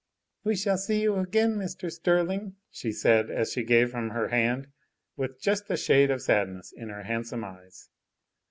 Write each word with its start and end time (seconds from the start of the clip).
"We 0.43 0.55
shall 0.55 0.79
see 0.79 1.03
you 1.03 1.17
again, 1.17 1.57
Mr. 1.57 1.91
Sterling," 1.91 2.55
she 2.71 2.91
said 2.91 3.29
as 3.29 3.51
she 3.51 3.61
gave 3.63 3.93
him 3.93 4.09
her 4.09 4.29
hand, 4.29 4.65
with 5.15 5.39
just 5.39 5.69
a 5.69 5.77
shade 5.77 6.09
of 6.09 6.23
sadness 6.23 6.73
in 6.75 6.89
her 6.89 7.03
handsome 7.03 7.43
eyes. 7.43 7.87